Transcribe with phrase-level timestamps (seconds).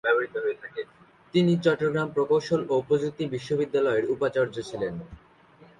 [1.33, 4.93] তিনি চট্টগ্রাম প্রকৌশল ও প্রযুক্তি বিশ্ববিদ্যালয়ের উপাচার্য ছিলেন।